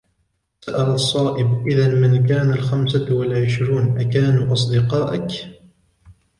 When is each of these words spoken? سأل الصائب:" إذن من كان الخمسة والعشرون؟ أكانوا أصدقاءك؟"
سأل 0.61 0.89
الصائب:" 0.93 1.47
إذن 1.71 2.01
من 2.01 2.25
كان 2.27 2.51
الخمسة 2.51 3.13
والعشرون؟ 3.13 3.97
أكانوا 4.01 4.53
أصدقاءك؟" 4.53 5.31